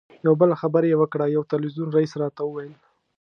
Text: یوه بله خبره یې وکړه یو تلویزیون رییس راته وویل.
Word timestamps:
یوه 0.25 0.37
بله 0.41 0.55
خبره 0.61 0.85
یې 0.91 0.95
وکړه 1.01 1.25
یو 1.35 1.47
تلویزیون 1.51 1.89
رییس 1.95 2.13
راته 2.21 2.41
وویل. 2.45 2.73